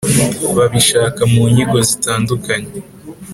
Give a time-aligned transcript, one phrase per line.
[0.57, 2.71] Babishaka mu nyigo zitandukanye